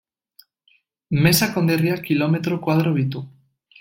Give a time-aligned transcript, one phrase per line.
[1.27, 3.23] Mesa konderriak kilometro koadro ditu.